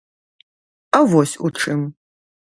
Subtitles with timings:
[0.99, 1.85] А вось у чым.